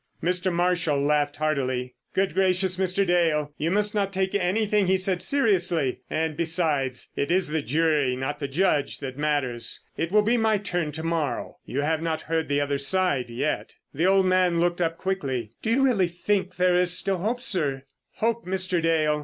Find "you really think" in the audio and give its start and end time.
15.69-16.55